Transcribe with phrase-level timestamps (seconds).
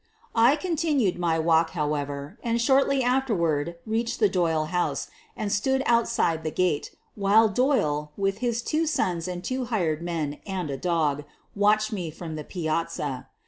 [0.33, 5.83] I continued my walk, however, and shortly after ward reached the Doyle house and stood
[5.85, 10.75] outside the gate, while Doyle, with his two sons and two hired men and a
[10.77, 11.23] dog,
[11.55, 13.27] watched me from the piazza.